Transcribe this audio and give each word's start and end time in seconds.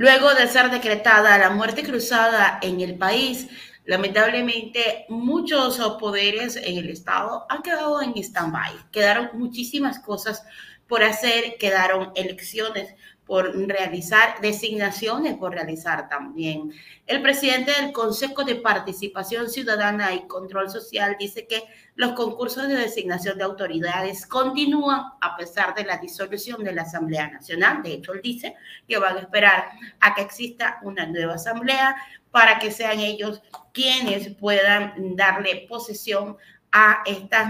Luego 0.00 0.32
de 0.32 0.48
ser 0.48 0.70
decretada 0.70 1.36
la 1.36 1.50
muerte 1.50 1.82
cruzada 1.82 2.58
en 2.62 2.80
el 2.80 2.96
país, 2.96 3.48
lamentablemente 3.84 5.04
muchos 5.10 5.76
poderes 6.00 6.56
en 6.56 6.78
el 6.78 6.88
Estado 6.88 7.44
han 7.50 7.60
quedado 7.60 8.00
en 8.00 8.16
stand-by. 8.16 8.90
Quedaron 8.92 9.28
muchísimas 9.34 9.98
cosas 9.98 10.42
por 10.86 11.02
hacer, 11.04 11.58
quedaron 11.58 12.12
elecciones 12.14 12.94
por 13.30 13.56
realizar, 13.68 14.40
designaciones 14.40 15.36
por 15.36 15.52
realizar 15.52 16.08
también. 16.08 16.72
El 17.06 17.22
presidente 17.22 17.70
del 17.70 17.92
Consejo 17.92 18.42
de 18.42 18.56
Participación 18.56 19.48
Ciudadana 19.48 20.12
y 20.12 20.26
Control 20.26 20.68
Social 20.68 21.14
dice 21.16 21.46
que 21.46 21.62
los 21.94 22.14
concursos 22.14 22.66
de 22.66 22.74
designación 22.74 23.38
de 23.38 23.44
autoridades 23.44 24.26
continúan 24.26 25.12
a 25.20 25.36
pesar 25.36 25.76
de 25.76 25.84
la 25.84 25.98
disolución 25.98 26.64
de 26.64 26.72
la 26.72 26.82
Asamblea 26.82 27.30
Nacional. 27.30 27.84
De 27.84 27.92
hecho, 27.92 28.14
él 28.14 28.20
dice 28.20 28.56
que 28.88 28.98
van 28.98 29.16
a 29.16 29.20
esperar 29.20 29.66
a 30.00 30.12
que 30.12 30.22
exista 30.22 30.80
una 30.82 31.06
nueva 31.06 31.34
asamblea 31.34 31.94
para 32.32 32.58
que 32.58 32.72
sean 32.72 32.98
ellos 32.98 33.42
quienes 33.72 34.34
puedan 34.34 35.14
darle 35.14 35.66
posesión 35.68 36.36
a 36.72 37.04
estas 37.06 37.48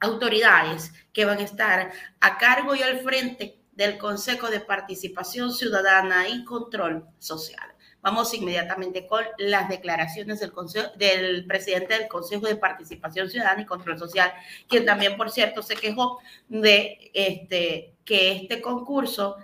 autoridades 0.00 0.92
que 1.12 1.26
van 1.26 1.38
a 1.38 1.42
estar 1.42 1.92
a 2.18 2.38
cargo 2.38 2.74
y 2.74 2.82
al 2.82 2.98
frente 2.98 3.59
del 3.80 3.96
Consejo 3.96 4.48
de 4.48 4.60
Participación 4.60 5.54
Ciudadana 5.54 6.28
y 6.28 6.44
Control 6.44 7.06
Social. 7.18 7.66
Vamos 8.02 8.34
inmediatamente 8.34 9.06
con 9.06 9.24
las 9.38 9.70
declaraciones 9.70 10.38
del, 10.38 10.52
del 10.98 11.46
presidente 11.46 11.94
del 11.94 12.06
Consejo 12.06 12.46
de 12.46 12.56
Participación 12.56 13.30
Ciudadana 13.30 13.62
y 13.62 13.64
Control 13.64 13.98
Social, 13.98 14.34
quien 14.68 14.84
también, 14.84 15.16
por 15.16 15.30
cierto, 15.30 15.62
se 15.62 15.76
quejó 15.76 16.18
de 16.46 17.10
este, 17.14 17.94
que 18.04 18.32
este 18.32 18.60
concurso 18.60 19.36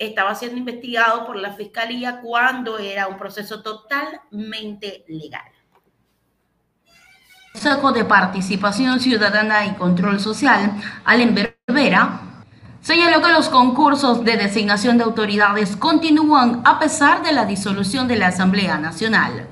estaba 0.00 0.34
siendo 0.34 0.58
investigado 0.58 1.24
por 1.24 1.36
la 1.36 1.52
Fiscalía 1.52 2.20
cuando 2.20 2.80
era 2.80 3.06
un 3.06 3.16
proceso 3.16 3.62
totalmente 3.62 5.04
legal. 5.06 5.44
Consejo 7.52 7.92
de 7.92 8.04
Participación 8.04 8.98
Ciudadana 8.98 9.64
y 9.64 9.74
Control 9.74 10.18
Social, 10.18 10.72
Allen 11.04 11.36
Berbera, 11.36 12.25
Señaló 12.86 13.20
que 13.20 13.32
los 13.32 13.48
concursos 13.48 14.24
de 14.24 14.36
designación 14.36 14.96
de 14.96 15.02
autoridades 15.02 15.74
continúan 15.74 16.62
a 16.64 16.78
pesar 16.78 17.20
de 17.24 17.32
la 17.32 17.44
disolución 17.44 18.06
de 18.06 18.14
la 18.14 18.28
Asamblea 18.28 18.78
Nacional. 18.78 19.48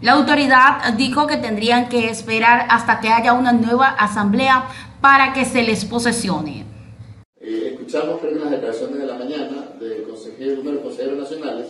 La 0.00 0.12
autoridad 0.12 0.94
dijo 0.96 1.26
que 1.26 1.38
tendrían 1.38 1.88
que 1.88 2.08
esperar 2.08 2.68
hasta 2.70 3.00
que 3.00 3.08
haya 3.08 3.32
una 3.32 3.50
nueva 3.50 3.88
asamblea 3.88 4.68
para 5.00 5.32
que 5.32 5.44
se 5.44 5.64
les 5.64 5.84
posesione. 5.86 6.64
Eh, 7.40 7.70
escuchamos 7.72 8.22
en 8.22 8.42
las 8.42 8.50
declaraciones 8.52 8.98
de 9.00 9.06
la 9.06 9.18
mañana 9.18 9.68
del 9.80 10.04
consejero, 10.04 10.60
uno 10.60 10.70
de 10.70 10.76
los 10.76 10.84
consejeros 10.84 11.18
nacionales, 11.18 11.66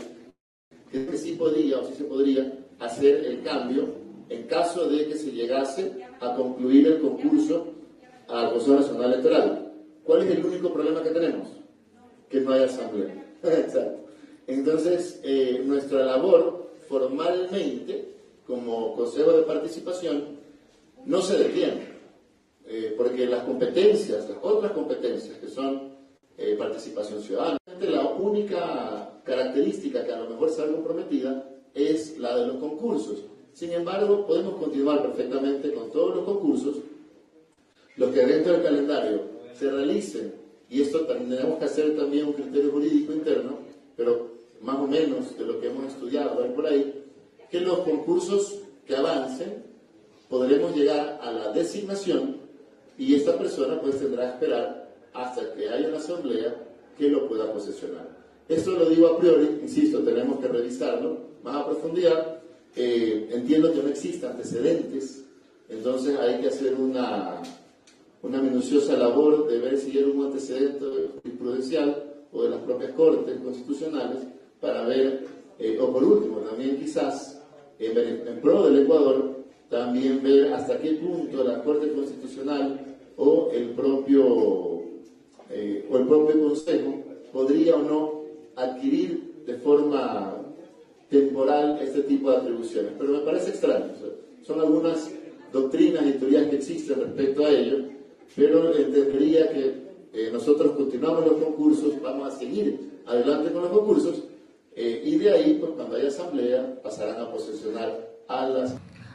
que 0.92 1.16
sí 1.16 1.36
podía 1.38 1.78
o 1.78 1.86
sí 1.86 1.94
se 1.96 2.04
podría 2.04 2.52
hacer 2.80 3.24
el 3.24 3.42
cambio 3.42 3.94
en 4.28 4.42
caso 4.42 4.90
de 4.90 5.08
que 5.08 5.16
se 5.16 5.32
llegase 5.32 6.06
a 6.20 6.34
concluir 6.34 6.86
el 6.86 7.00
concurso 7.00 7.68
al 8.28 8.50
Consejo 8.52 8.76
Nacional 8.76 9.12
Electoral. 9.14 9.67
¿Cuál 10.08 10.22
es 10.22 10.38
el 10.38 10.46
único 10.46 10.72
problema 10.72 11.02
que 11.02 11.10
tenemos? 11.10 11.48
Que 12.30 12.40
no 12.40 12.52
hay 12.52 12.62
asamblea. 12.62 13.26
Exacto. 13.42 14.06
Entonces, 14.46 15.20
eh, 15.22 15.60
nuestra 15.62 16.02
labor 16.02 16.70
formalmente, 16.88 18.14
como 18.46 18.96
Consejo 18.96 19.32
de 19.32 19.42
Participación, 19.42 20.38
no 21.04 21.20
se 21.20 21.36
detiene, 21.36 21.88
eh, 22.66 22.94
porque 22.96 23.26
las 23.26 23.44
competencias, 23.44 24.26
las 24.30 24.38
otras 24.40 24.72
competencias 24.72 25.36
que 25.36 25.48
son 25.48 25.92
eh, 26.38 26.56
participación 26.58 27.20
ciudadana, 27.20 27.58
la 27.78 28.08
única 28.08 29.20
característica 29.24 30.06
que 30.06 30.12
a 30.12 30.20
lo 30.20 30.30
mejor 30.30 30.48
sea 30.48 30.68
comprometida 30.68 31.50
es 31.74 32.18
la 32.18 32.34
de 32.34 32.46
los 32.46 32.56
concursos. 32.56 33.24
Sin 33.52 33.72
embargo, 33.72 34.26
podemos 34.26 34.54
continuar 34.54 35.02
perfectamente 35.02 35.70
con 35.74 35.92
todos 35.92 36.16
los 36.16 36.24
concursos, 36.24 36.76
los 37.96 38.10
que 38.14 38.24
dentro 38.24 38.54
del 38.54 38.62
calendario 38.62 39.37
se 39.58 39.70
realicen, 39.70 40.34
y 40.70 40.82
esto 40.82 41.00
tenemos 41.06 41.58
que 41.58 41.64
hacer 41.64 41.96
también 41.96 42.26
un 42.26 42.32
criterio 42.34 42.70
jurídico 42.70 43.12
interno, 43.12 43.58
pero 43.96 44.28
más 44.60 44.76
o 44.76 44.86
menos 44.86 45.36
de 45.38 45.44
lo 45.44 45.60
que 45.60 45.68
hemos 45.68 45.86
estudiado 45.86 46.54
por 46.54 46.66
ahí, 46.66 47.04
que 47.50 47.60
los 47.60 47.78
concursos 47.80 48.58
que 48.86 48.96
avancen 48.96 49.62
podremos 50.28 50.76
llegar 50.76 51.18
a 51.22 51.32
la 51.32 51.52
designación 51.52 52.36
y 52.98 53.14
esta 53.14 53.38
persona 53.38 53.80
pues 53.80 53.98
tendrá 53.98 54.24
que 54.24 54.34
esperar 54.34 54.94
hasta 55.14 55.52
que 55.54 55.68
haya 55.68 55.88
una 55.88 55.98
asamblea 55.98 56.54
que 56.96 57.08
lo 57.08 57.28
pueda 57.28 57.52
posesionar. 57.52 58.08
Esto 58.48 58.72
lo 58.72 58.88
digo 58.88 59.08
a 59.08 59.18
priori, 59.18 59.60
insisto, 59.62 60.00
tenemos 60.00 60.40
que 60.40 60.48
revisarlo 60.48 61.18
más 61.42 61.56
a 61.56 61.66
profundidad. 61.66 62.38
Eh, 62.74 63.28
entiendo 63.32 63.72
que 63.72 63.82
no 63.82 63.88
existen 63.88 64.30
antecedentes, 64.30 65.24
entonces 65.68 66.18
hay 66.18 66.40
que 66.40 66.48
hacer 66.48 66.74
una, 66.74 67.42
una 68.22 68.42
minuciosa 68.42 68.96
labor 68.96 69.48
de 69.48 69.58
ver 69.58 69.78
si 69.78 69.96
hay 69.96 70.04
un 70.04 70.26
antecedente 70.26 70.84
jurisprudencial 71.22 72.04
o 72.32 72.42
de 72.42 72.50
las 72.50 72.60
propias 72.60 72.92
cortes 72.92 73.38
constitucionales 73.38 74.18
para 74.60 74.86
ver, 74.86 75.26
eh, 75.58 75.78
o 75.80 75.92
por 75.92 76.04
último, 76.04 76.38
también 76.38 76.78
quizás 76.78 77.40
en, 77.78 78.40
pro 78.40 78.68
del 78.68 78.82
Ecuador, 78.82 79.36
también 79.70 80.22
ver 80.22 80.52
hasta 80.52 80.78
qué 80.78 80.94
punto 80.94 81.44
la 81.44 81.62
Corte 81.62 81.92
Constitucional 81.92 82.96
o 83.16 83.50
el 83.52 83.70
propio, 83.70 84.82
eh, 85.50 85.86
o 85.90 85.98
el 85.98 86.06
propio 86.06 86.40
Consejo 86.40 86.94
podría 87.32 87.76
o 87.76 87.82
no 87.82 88.22
adquirir 88.56 89.42
de 89.46 89.54
forma 89.54 90.34
temporal 91.08 91.78
este 91.82 92.02
tipo 92.02 92.30
de 92.30 92.38
atribuciones. 92.38 92.92
Pero 92.98 93.12
me 93.12 93.20
parece 93.20 93.50
extraño. 93.50 93.92
son 94.42 94.60
algunas 94.60 95.10
doctrinas 95.52 96.06
y 96.06 96.12
teorías 96.12 96.48
que 96.48 96.56
existen 96.56 97.00
respecto 97.00 97.44
a 97.44 97.50
ello 97.50 97.97
pero 98.36 98.74
entendería 98.76 99.48
que 99.50 99.88
eh, 100.12 100.30
nosotros 100.32 100.72
continuamos 100.76 101.24
los 101.24 101.42
concursos, 101.42 102.00
vamos 102.02 102.34
a 102.34 102.38
seguir 102.38 103.02
adelante 103.06 103.52
con 103.52 103.62
los 103.62 103.70
concursos 103.70 104.22
eh, 104.74 105.02
y 105.04 105.18
de 105.18 105.32
ahí, 105.32 105.58
pues, 105.60 105.72
cuando 105.72 105.96
haya 105.96 106.08
asamblea, 106.08 106.64
pasarán 106.82 107.20
a 107.20 107.30
posesionar 107.30 107.92
a 108.28 108.46
las... 108.46 108.74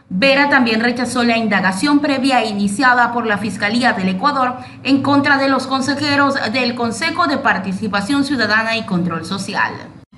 Vera 0.09 0.49
también 0.49 0.81
rechazó 0.81 1.23
la 1.23 1.37
indagación 1.37 1.99
previa 1.99 2.45
iniciada 2.45 3.13
por 3.13 3.25
la 3.25 3.37
Fiscalía 3.37 3.93
del 3.93 4.09
Ecuador 4.09 4.55
en 4.83 5.01
contra 5.01 5.37
de 5.37 5.47
los 5.47 5.65
consejeros 5.65 6.35
del 6.51 6.75
Consejo 6.75 7.27
de 7.27 7.37
Participación 7.37 8.25
Ciudadana 8.25 8.77
y 8.77 8.85
Control 8.85 9.25
Social. 9.25 9.73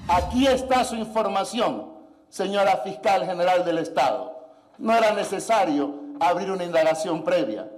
Aquí 0.07 0.47
está 0.47 0.83
su 0.83 0.95
información, 0.95 1.85
señora 2.29 2.81
Fiscal 2.83 3.25
General 3.25 3.63
del 3.63 3.77
Estado. 3.77 4.35
No 4.79 4.94
era 4.94 5.13
necesario 5.13 5.94
abrir 6.19 6.50
una 6.51 6.63
indagación 6.63 7.23
previa 7.23 7.69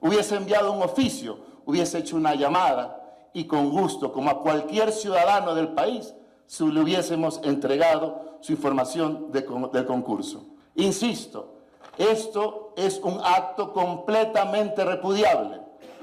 hubiese 0.00 0.36
enviado 0.36 0.72
un 0.72 0.82
oficio, 0.82 1.38
hubiese 1.66 1.98
hecho 1.98 2.16
una 2.16 2.34
llamada 2.34 3.28
y 3.32 3.44
con 3.44 3.70
gusto, 3.70 4.12
como 4.12 4.30
a 4.30 4.40
cualquier 4.40 4.92
ciudadano 4.92 5.54
del 5.54 5.68
país, 5.68 6.14
si 6.46 6.66
le 6.66 6.80
hubiésemos 6.80 7.40
entregado 7.44 8.38
su 8.40 8.52
información 8.52 9.30
del 9.32 9.84
concurso. 9.86 10.46
Insisto, 10.74 11.58
esto 11.98 12.72
es 12.76 13.00
un 13.02 13.20
acto 13.22 13.72
completamente 13.72 14.84
repudiable. 14.84 15.60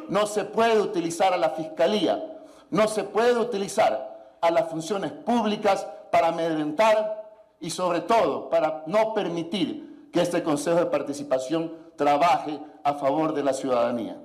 No 0.09 0.27
se 0.27 0.44
puede 0.44 0.79
utilizar 0.79 1.33
a 1.33 1.38
la 1.38 1.50
Fiscalía, 1.51 2.38
no 2.69 2.88
se 2.88 3.03
puede 3.03 3.38
utilizar 3.39 4.38
a 4.41 4.51
las 4.51 4.69
funciones 4.69 5.12
públicas 5.12 5.88
para 6.12 6.27
amedrentar 6.27 7.25
y 7.59 7.69
sobre 7.69 8.01
todo 8.01 8.50
para 8.50 8.83
no 8.85 9.13
permitir 9.13 10.09
que 10.12 10.22
este 10.22 10.44
Consejo 10.44 10.77
de 10.77 10.85
Participación 10.85 11.73
trabaje 11.97 12.59
a 12.83 12.94
favor 12.94 13.33
de 13.33 13.44
la 13.44 13.53
ciudadanía. 13.53 14.17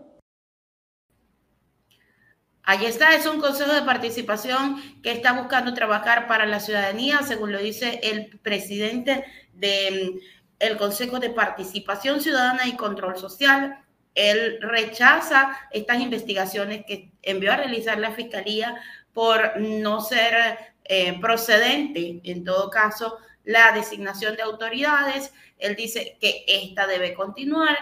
Ahí 2.63 2.85
está, 2.85 3.15
es 3.15 3.27
un 3.27 3.41
consejo 3.41 3.73
de 3.73 3.83
participación 3.83 4.81
que 5.03 5.11
está 5.11 5.33
buscando 5.33 5.75
trabajar 5.75 6.29
para 6.29 6.47
la 6.47 6.61
ciudadanía, 6.61 7.23
según 7.23 7.53
lo 7.53 7.59
dice 7.59 7.99
el 8.03 8.39
presidente 8.39 9.25
del 9.55 10.21
mm, 10.61 10.77
Consejo 10.79 11.19
de 11.19 11.31
Participación 11.31 12.21
Ciudadana 12.21 12.69
y 12.69 12.77
Control 12.77 13.19
Social. 13.19 13.83
Él 14.15 14.59
rechaza 14.61 15.59
estas 15.73 16.01
investigaciones 16.01 16.85
que 16.87 17.11
envió 17.23 17.53
a 17.53 17.57
realizar 17.57 17.99
la 17.99 18.13
Fiscalía 18.13 18.77
por 19.13 19.59
no 19.59 20.01
ser 20.01 20.59
eh, 20.85 21.19
procedente, 21.21 22.21
en 22.23 22.45
todo 22.45 22.71
caso, 22.71 23.19
la 23.45 23.73
designación 23.73 24.37
de 24.37 24.43
autoridades. 24.43 25.33
Él 25.59 25.77
dice 25.77 26.17
que 26.21 26.45
esta 26.47 26.87
debe 26.87 27.15
continuar 27.15 27.77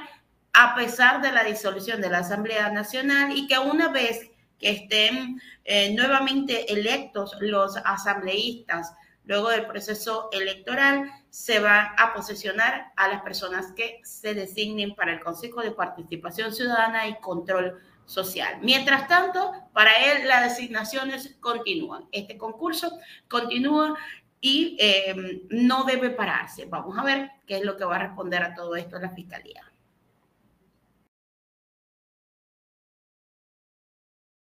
a 0.53 0.75
pesar 0.75 1.23
de 1.23 1.31
la 1.31 1.45
disolución 1.45 2.01
de 2.01 2.11
la 2.11 2.19
Asamblea 2.19 2.71
Nacional 2.71 3.37
y 3.37 3.47
que 3.47 3.59
una 3.59 3.89
vez 3.89 4.31
que 4.59 4.71
estén 4.71 5.41
eh, 5.65 5.95
nuevamente 5.95 6.73
electos 6.73 7.37
los 7.41 7.77
asambleístas 7.77 8.93
luego 9.25 9.51
del 9.51 9.67
proceso 9.67 10.31
electoral, 10.33 11.13
se 11.29 11.61
van 11.61 11.89
a 11.99 12.15
posesionar 12.15 12.93
a 12.97 13.09
las 13.09 13.21
personas 13.21 13.73
que 13.73 14.01
se 14.03 14.33
designen 14.33 14.95
para 14.95 15.13
el 15.13 15.21
Consejo 15.21 15.61
de 15.61 15.71
Participación 15.71 16.53
Ciudadana 16.53 17.07
y 17.07 17.21
Control 17.21 17.79
social. 18.07 18.59
Mientras 18.63 19.07
tanto, 19.07 19.53
para 19.75 19.93
él 20.07 20.27
las 20.27 20.49
designaciones 20.49 21.37
continúan. 21.41 22.07
Este 22.11 22.39
concurso 22.39 22.99
continúa 23.29 23.99
y 24.41 24.77
eh, 24.81 25.43
no 25.51 25.85
debe 25.85 26.11
pararse. 26.11 26.67
Vamos 26.67 26.97
a 26.99 27.05
ver 27.05 27.31
qué 27.47 27.59
es 27.59 27.65
lo 27.65 27.77
que 27.77 27.85
va 27.85 27.97
a 27.97 28.07
responder 28.07 28.43
a 28.43 28.55
todo 28.55 28.77
esto 28.77 28.99
la 28.99 29.11
Fiscalía. 29.11 29.65